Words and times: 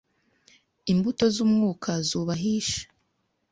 Imbuto 0.91 1.25
z 1.35 1.37
umwuka 1.45 1.91
zubahisha 2.07 2.81